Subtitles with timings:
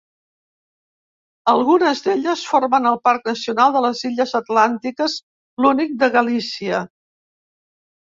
[1.53, 5.21] Algunes d'elles formen el Parc Nacional de les Illes Atlàntiques,
[5.63, 6.85] l'únic de Galícia.